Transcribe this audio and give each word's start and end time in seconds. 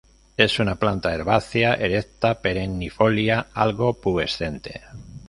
Es 0.35 0.57
una 0.57 0.77
planta 0.79 1.13
herbácea 1.13 1.75
erecta 1.75 2.41
perennifolia, 2.41 3.49
algo 3.53 3.93
pubescente. 4.01 4.81